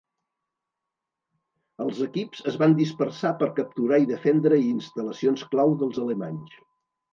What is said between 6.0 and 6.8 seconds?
alemanys.